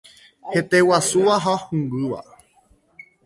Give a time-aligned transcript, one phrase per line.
[0.53, 2.21] Heteguasúva ha hũngýva.